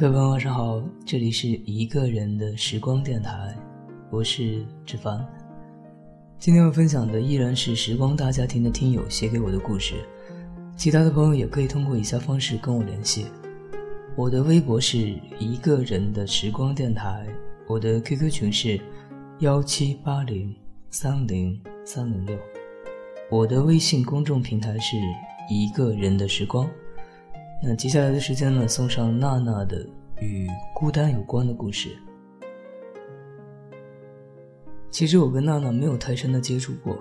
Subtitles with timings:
[0.00, 3.54] 各位朋友，晚上好，这里是一个人的时光电台，
[4.08, 5.22] 我是志凡。
[6.38, 9.96] 今天要分享的依然是时光大家庭的听友写给我的故事，
[10.74, 13.26] 其他的朋友也可以通过以下方式跟我联系。
[14.16, 17.26] 我的微博是一个人的时光电台，
[17.66, 18.80] 我的 QQ 群是
[19.40, 20.56] 幺七八零
[20.88, 22.38] 三零三零六，
[23.30, 24.96] 我的微信公众平台是
[25.50, 26.66] 一个人的时光。
[27.62, 29.86] 那接下来的时间呢，送上娜娜的
[30.18, 31.90] 与孤单有关的故事。
[34.90, 36.98] 其实我跟娜娜没有太深的接触过，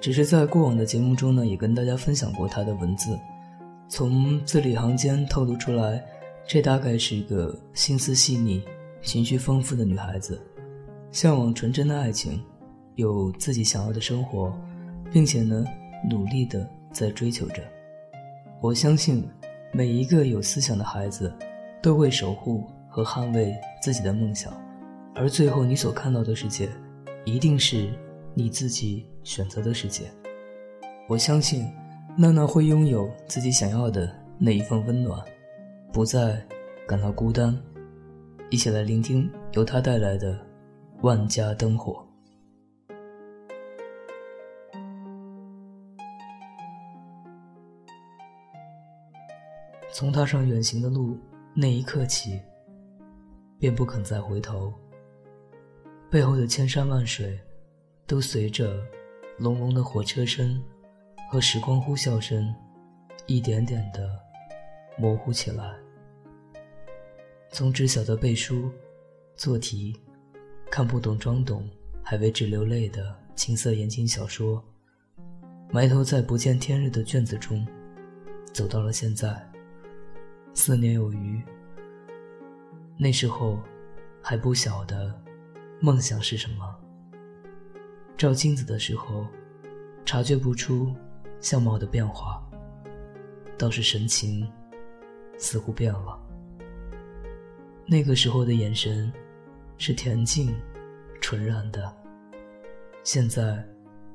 [0.00, 3.18] 只是在过往的节目中呢，也跟大家分享过她的文字。
[3.88, 6.02] 从字里行间透露出来，
[6.48, 8.62] 这大概是一个心思细腻、
[9.02, 10.40] 情绪丰富的女孩子，
[11.12, 12.42] 向往纯真的爱情，
[12.94, 14.50] 有自己想要的生活，
[15.12, 15.62] 并且呢，
[16.08, 17.62] 努力的在追求着。
[18.62, 19.28] 我相信。
[19.72, 21.32] 每一个有思想的孩子，
[21.80, 24.52] 都会守护和捍卫自己的梦想，
[25.14, 26.68] 而最后你所看到的世界，
[27.24, 27.88] 一定是
[28.34, 30.10] 你自己选择的世界。
[31.08, 31.72] 我相信，
[32.16, 35.20] 娜娜会拥有自己想要的那一份温暖，
[35.92, 36.44] 不再
[36.86, 37.56] 感到孤单。
[38.50, 40.34] 一起来聆听由她带来的
[41.02, 41.92] 《万家灯火》。
[50.00, 51.14] 从踏上远行的路
[51.52, 52.40] 那一刻起，
[53.58, 54.72] 便不肯再回头。
[56.10, 57.38] 背后的千山万水，
[58.06, 58.82] 都随着
[59.36, 60.58] 隆隆的火车声
[61.30, 62.50] 和时光呼啸声，
[63.26, 64.08] 一点点的
[64.96, 65.70] 模糊起来。
[67.52, 68.70] 从只晓得背书、
[69.36, 69.94] 做题、
[70.70, 71.68] 看不懂装懂，
[72.02, 74.64] 还为之流泪的青涩言情小说，
[75.70, 77.66] 埋头在不见天日的卷子中，
[78.50, 79.46] 走到了现在。
[80.52, 81.40] 四年有余，
[82.98, 83.58] 那时候
[84.20, 85.14] 还不晓得
[85.80, 86.76] 梦想是什么。
[88.16, 89.26] 照镜子的时候，
[90.04, 90.94] 察觉不出
[91.40, 92.42] 相貌的变化，
[93.56, 94.46] 倒是神情
[95.38, 96.20] 似乎变了。
[97.86, 99.10] 那个时候的眼神
[99.78, 100.54] 是恬静、
[101.20, 101.90] 纯然的，
[103.02, 103.66] 现在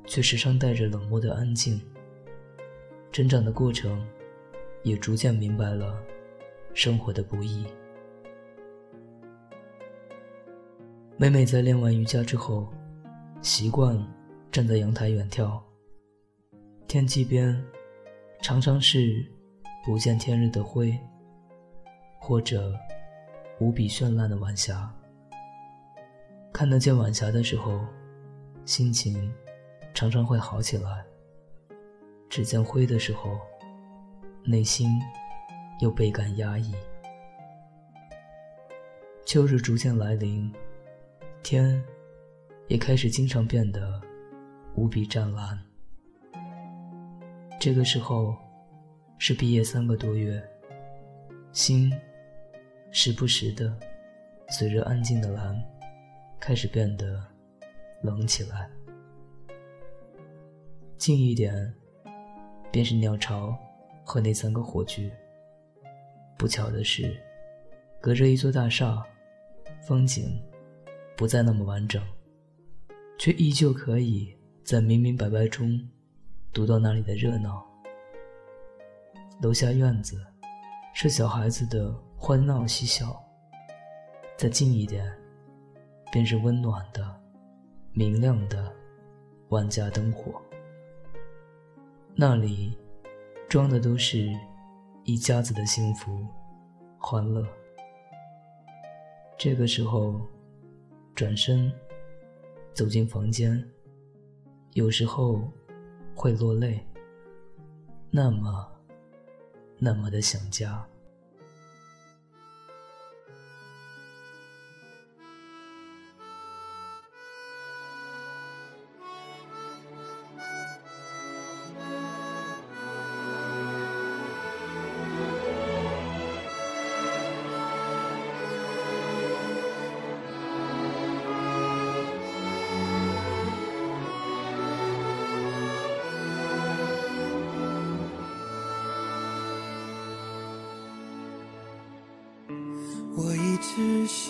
[0.05, 1.81] 却时常带着冷漠的安静。
[3.11, 4.05] 成长的过程，
[4.83, 5.97] 也逐渐明白了。
[6.75, 7.65] 生活的不易。
[11.15, 12.67] 每每在练完瑜伽之后，
[13.41, 13.97] 习惯
[14.51, 15.57] 站在阳台远眺。
[16.85, 17.63] 天际边，
[18.41, 19.25] 常常是
[19.85, 20.99] 不见天日的灰，
[22.19, 22.73] 或者
[23.61, 24.93] 无比绚烂的晚霞。
[26.51, 27.79] 看得见晚霞的时候，
[28.65, 29.33] 心情
[29.93, 31.05] 常常会好起来；
[32.27, 33.39] 只见灰的时候，
[34.43, 34.89] 内心。
[35.79, 36.73] 又倍感压抑。
[39.25, 40.53] 秋日逐渐来临，
[41.41, 41.83] 天
[42.67, 44.01] 也开始经常变得
[44.75, 45.59] 无比湛蓝。
[47.59, 48.35] 这个时候
[49.17, 50.41] 是毕业三个多月，
[51.51, 51.91] 心
[52.91, 53.75] 时不时的
[54.49, 55.59] 随着安静的蓝
[56.39, 57.21] 开始变得
[58.03, 58.69] 冷起来。
[60.97, 61.73] 近一点，
[62.71, 63.57] 便是鸟巢
[64.03, 65.11] 和那三个火炬。
[66.37, 67.15] 不巧的是，
[68.01, 69.01] 隔着一座大厦，
[69.87, 70.41] 风景
[71.15, 72.03] 不再那么完整，
[73.17, 75.79] 却依旧可以在明明白白中
[76.51, 77.65] 读到那里的热闹。
[79.41, 80.21] 楼下院子
[80.93, 83.17] 是小孩子的欢闹嬉笑，
[84.35, 85.09] 再近一点，
[86.11, 87.17] 便是温暖的、
[87.93, 88.73] 明亮的
[89.49, 90.41] 万家灯火。
[92.13, 92.77] 那里
[93.47, 94.29] 装的都是。
[95.07, 96.25] 一家子的幸福、
[96.97, 97.47] 欢乐。
[99.37, 100.19] 这个时候，
[101.13, 101.71] 转身
[102.73, 103.63] 走进房间，
[104.73, 105.47] 有时候
[106.15, 106.83] 会落泪，
[108.09, 108.67] 那么，
[109.77, 110.83] 那么的想家。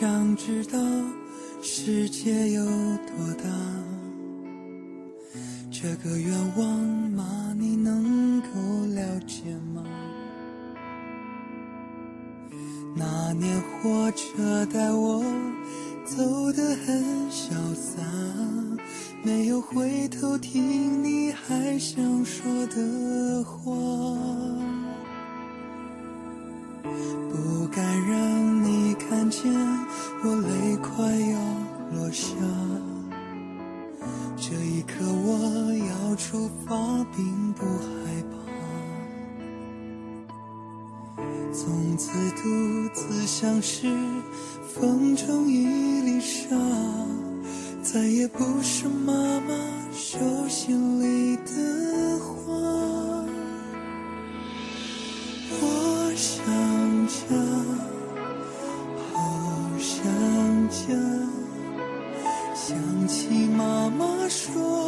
[0.06, 0.78] 想知道
[1.63, 3.50] 世界有多大，
[5.72, 6.80] 这个愿望
[7.10, 7.56] 吗？
[7.57, 8.48] 你能够
[8.94, 9.42] 了解
[9.74, 9.84] 吗？
[12.96, 15.24] 那年火车带我
[16.06, 18.00] 走得很潇洒，
[19.24, 23.60] 没有回头听你还想说的话，
[26.84, 28.55] 不敢让
[29.07, 29.54] 看见
[30.24, 31.40] 我泪快要
[31.96, 32.25] 落下。
[34.36, 36.75] 这一刻我要出发，
[37.16, 38.36] 并不害怕。
[41.54, 43.88] 从此独自像是
[44.74, 46.56] 风中一粒沙，
[47.81, 49.56] 再也不是妈妈
[49.94, 50.18] 手
[50.50, 52.54] 心里的花。
[55.62, 56.44] 我想
[57.07, 57.16] 家，
[62.67, 64.84] 想起妈妈说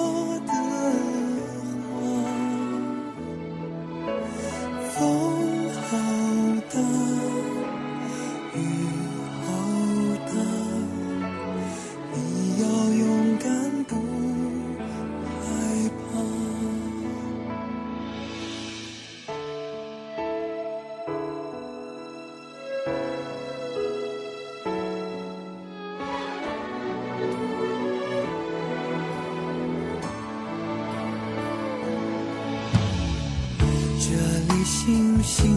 [35.28, 35.57] 星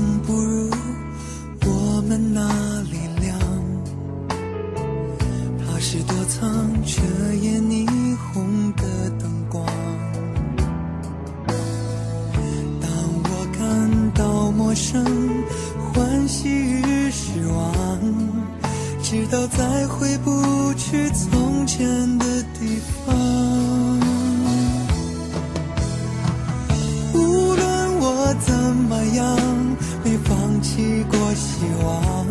[31.82, 32.26] 望，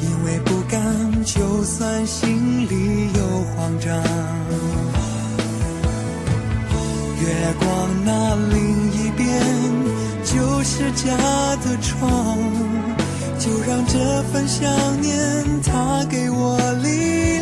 [0.00, 0.78] 因为不甘，
[1.24, 3.20] 就算心里有
[3.54, 3.88] 慌张。
[7.20, 7.26] 月
[7.58, 7.66] 光
[8.04, 8.58] 那另
[8.92, 9.26] 一边，
[10.24, 11.16] 就是家
[11.56, 12.38] 的窗，
[13.38, 14.70] 就让这份想
[15.00, 17.39] 念，它给我力量。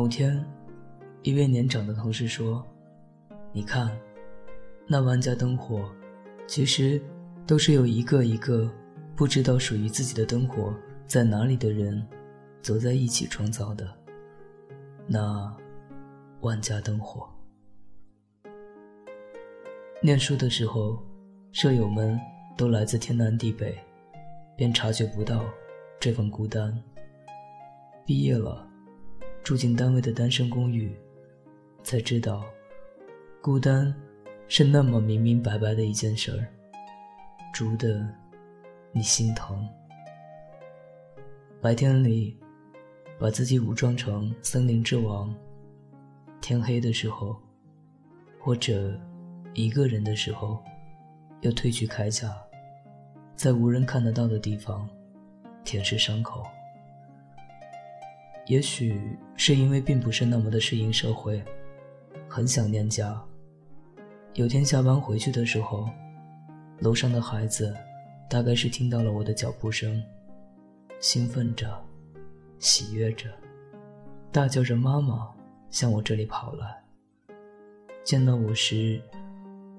[0.00, 0.42] 某天，
[1.22, 2.66] 一位年长的同事说
[3.52, 3.94] ：“你看，
[4.86, 5.84] 那万家灯火，
[6.46, 6.98] 其实
[7.46, 8.72] 都是由一个一个
[9.14, 10.74] 不知道属于自己的灯火
[11.06, 12.02] 在哪里的人，
[12.62, 13.86] 走在一起创造的。
[15.06, 15.54] 那
[16.40, 17.28] 万家灯火。”
[20.00, 20.98] 念书的时候，
[21.52, 22.18] 舍友们
[22.56, 23.78] 都来自天南地北，
[24.56, 25.44] 便察觉不到
[26.00, 26.82] 这份孤单。
[28.06, 28.69] 毕业了。
[29.42, 30.94] 住进单位的单身公寓，
[31.82, 32.44] 才知道，
[33.40, 33.94] 孤单
[34.48, 36.46] 是那么明明白白的一件事儿，
[37.52, 38.06] 足得
[38.92, 39.68] 你心疼。
[41.60, 42.38] 白天里，
[43.18, 45.34] 把自己武装成森林之王；
[46.40, 47.36] 天黑的时候，
[48.38, 48.98] 或者
[49.54, 50.62] 一个人的时候，
[51.40, 52.34] 又褪去铠甲，
[53.34, 54.88] 在无人看得到的地方
[55.64, 56.46] 舔舐伤口。
[58.50, 61.40] 也许是因为并不是那么的适应社会，
[62.28, 63.16] 很想念家。
[64.34, 65.88] 有天下班回去的时候，
[66.80, 67.72] 楼上的孩子
[68.28, 70.02] 大概是听到了我的脚步声，
[70.98, 71.80] 兴奋着，
[72.58, 73.30] 喜悦着，
[74.32, 75.30] 大叫着“妈妈”
[75.70, 76.82] 向我这里跑来。
[78.02, 79.00] 见到我时，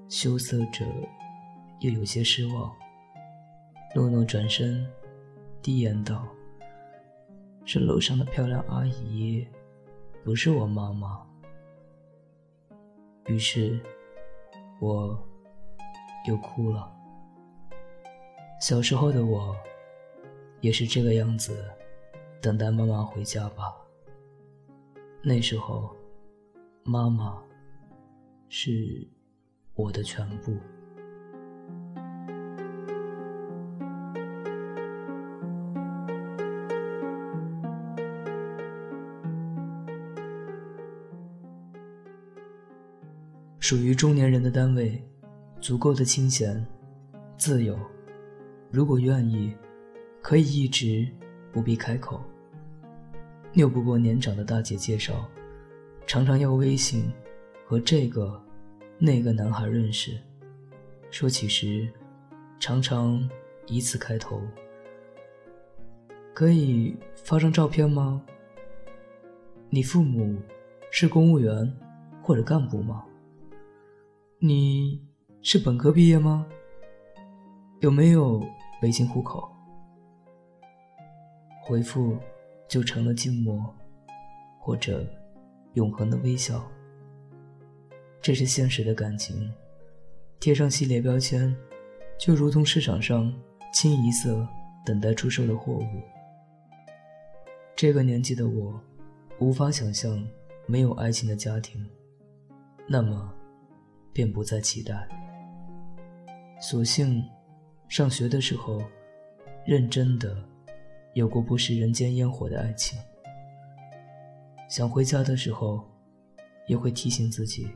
[0.08, 0.86] 羞涩着，
[1.80, 2.72] 又有些失望。
[3.94, 4.82] 诺诺转身，
[5.60, 6.26] 低言道
[7.64, 9.46] ：“是楼上的漂亮阿姨，
[10.24, 11.26] 不是我妈妈。”
[13.26, 13.80] 于是。
[14.80, 15.16] 我
[16.26, 16.92] 又哭了。
[18.60, 19.56] 小时候的我，
[20.60, 21.64] 也是这个样子，
[22.40, 23.72] 等待妈妈回家吧。
[25.22, 25.94] 那时候，
[26.82, 27.40] 妈妈
[28.48, 29.08] 是
[29.74, 30.56] 我的全部。
[43.62, 45.00] 属于中年人的单位，
[45.60, 46.66] 足够的清闲、
[47.38, 47.78] 自由。
[48.72, 49.54] 如果愿意，
[50.20, 51.06] 可以一直
[51.52, 52.20] 不必开口。
[53.52, 55.28] 拗不过年长的大姐介绍，
[56.08, 57.08] 常常要微信
[57.64, 58.42] 和这个、
[58.98, 60.18] 那个男孩认识。
[61.12, 61.88] 说起时，
[62.58, 63.30] 常常
[63.68, 64.42] 以此开头。
[66.34, 68.20] 可以发张照片吗？
[69.70, 70.36] 你父母
[70.90, 71.72] 是公务员
[72.20, 73.04] 或者干部吗？
[74.44, 75.00] 你
[75.40, 76.44] 是本科毕业吗？
[77.78, 78.44] 有没有
[78.80, 79.48] 北京户口？
[81.62, 82.18] 回复
[82.68, 83.72] 就成了静默，
[84.58, 85.06] 或者
[85.74, 86.68] 永恒的微笑。
[88.20, 89.48] 这是现实的感情，
[90.40, 91.54] 贴上系列标签，
[92.18, 93.32] 就如同市场上
[93.72, 94.44] 清一色
[94.84, 95.86] 等待出售的货物。
[97.76, 98.80] 这个年纪的我，
[99.38, 100.20] 无法想象
[100.66, 101.88] 没有爱情的家庭，
[102.88, 103.32] 那么。
[104.12, 105.08] 便不再期待。
[106.60, 107.24] 所幸，
[107.88, 108.82] 上学的时候，
[109.66, 110.36] 认真的
[111.14, 112.98] 有过不食人间烟火的爱情。
[114.68, 115.84] 想回家的时候，
[116.66, 117.68] 也会提醒自己，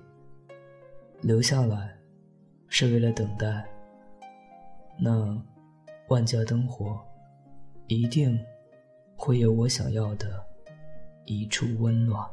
[1.20, 1.96] 留下来，
[2.68, 3.66] 是为了等待。
[4.98, 5.36] 那
[6.08, 6.98] 万家灯火，
[7.86, 8.38] 一定
[9.16, 10.42] 会有我想要的
[11.24, 12.24] 一处温暖。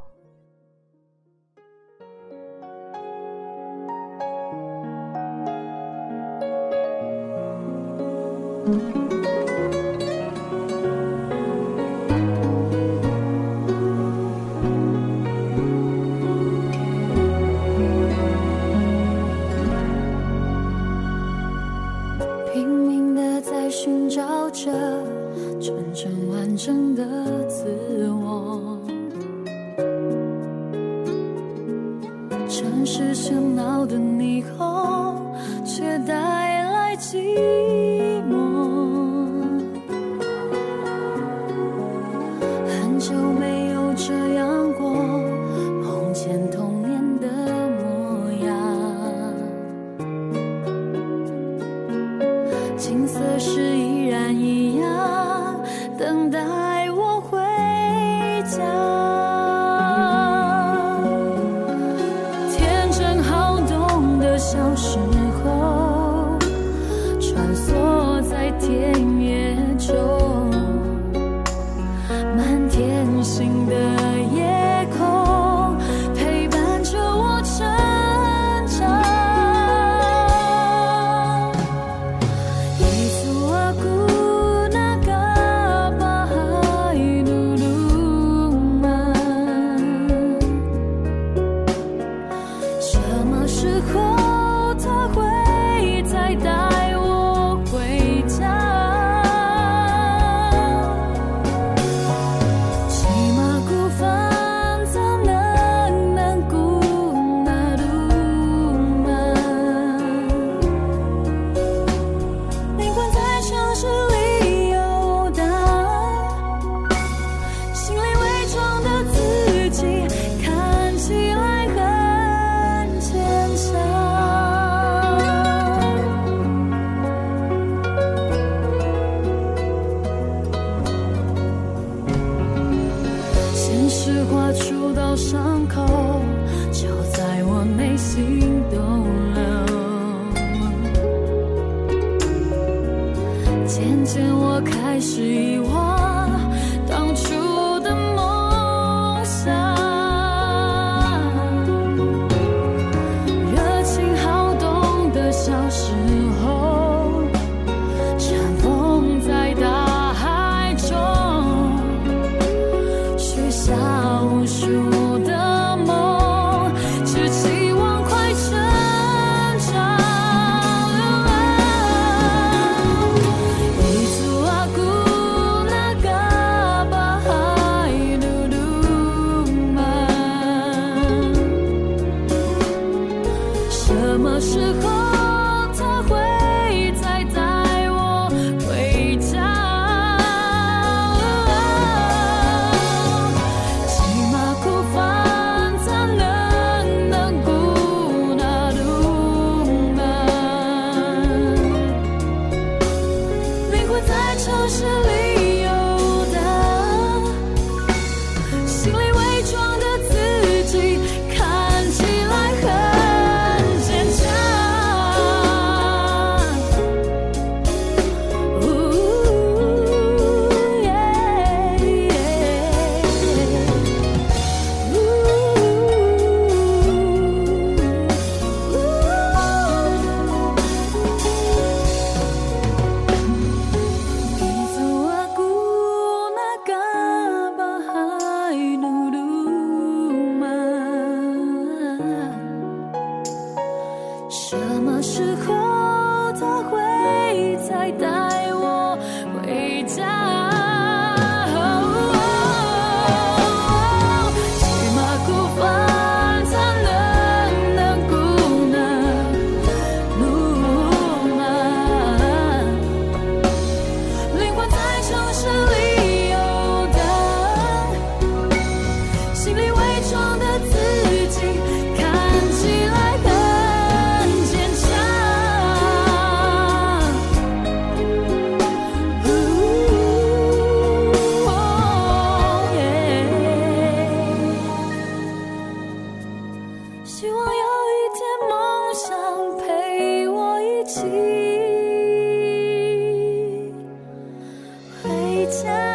[295.53, 295.92] 想